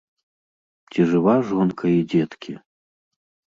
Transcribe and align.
Цi 0.91 1.01
жыва 1.11 1.35
жонка 1.51 1.93
i 1.99 2.01
дзеткi... 2.09 2.59